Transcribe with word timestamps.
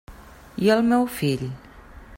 I 0.67 0.71
el 0.77 0.81
meu 0.87 1.05
fill? 1.19 1.47